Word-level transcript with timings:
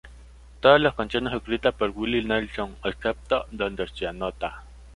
Todas 0.61 0.81
las 0.81 0.95
canciones 0.95 1.31
escritas 1.31 1.75
por 1.75 1.91
Willie 1.91 2.23
Nelson 2.23 2.75
excepto 2.83 3.45
donde 3.51 3.87
se 3.87 4.07
anota. 4.07 4.63